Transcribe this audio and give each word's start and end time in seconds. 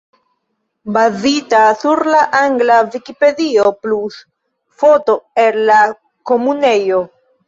Bazita 0.93 1.59
sur 1.81 1.99
la 2.13 2.21
angla 2.39 2.77
Vikipedio, 2.95 3.73
plus 3.83 4.17
foto 4.85 5.15
el 5.45 5.61
la 5.69 5.77
Komunejo. 6.33 7.03